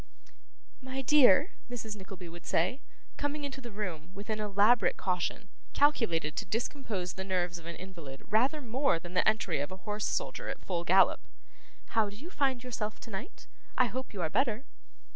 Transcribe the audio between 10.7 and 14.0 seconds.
gallop; 'how do you find yourself tonight? I